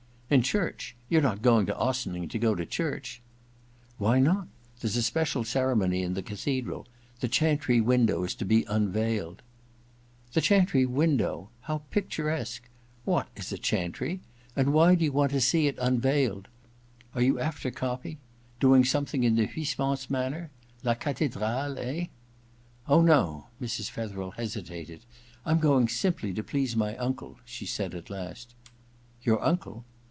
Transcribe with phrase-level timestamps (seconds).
[0.31, 0.95] * In church?
[1.09, 3.21] You're not going to Ossining to go to church?'
[3.75, 4.47] * Why not?
[4.79, 6.87] There's a special ceremony in the cathedral—
[7.19, 11.49] the chantry window is to be unveiled.* io6 EXPIATION IV * The chantry window?
[11.63, 12.69] How picturesque!
[13.03, 14.21] What is a chantry?
[14.55, 16.47] And why do you want to see it unveiled?
[17.13, 18.17] Are you after copy—
[18.61, 20.49] doing something in the Huysmans manner?
[20.81, 22.05] *'La athcdrale," eh?'
[22.87, 23.89] *Oh, no.' Mrs.
[23.91, 25.01] Fetherel hesitated.
[25.45, 28.55] *rm going simply to please my uncle,' she said, at last.
[28.87, 29.83] * Your uncle